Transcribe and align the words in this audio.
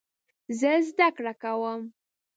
زه 0.59 0.71
زده 0.87 1.07
کړه 1.15 1.33
کوم 1.41 1.81